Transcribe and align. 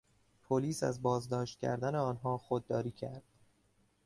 پلیس 0.43 0.83
از 0.83 1.01
بازداشت 1.01 1.59
کردن 1.59 1.95
آنها 1.95 2.37
خودداری 2.37 2.91
کرد. 2.91 3.23